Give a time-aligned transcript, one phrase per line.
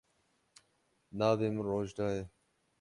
[1.17, 2.23] Navê min Rojda ye.